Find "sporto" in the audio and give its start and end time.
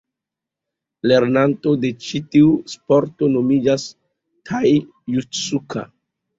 2.75-3.31